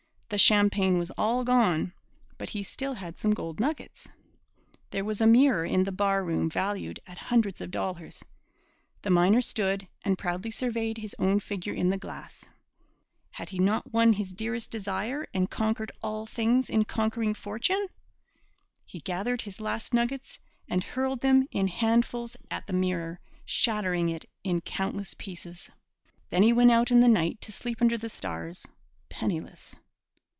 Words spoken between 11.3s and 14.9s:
figure in the glass. Had he not won his dearest